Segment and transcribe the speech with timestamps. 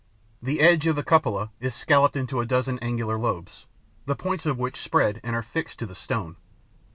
[0.41, 3.67] The edge of the cupola is scalloped into a dozen angular lobes,
[4.07, 6.37] the points of which spread and are fixed to the stone.